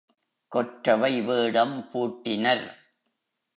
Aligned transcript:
கொற்றவை 0.51 1.21
வேடம் 1.21 1.89
பூட்டினர். 1.93 2.65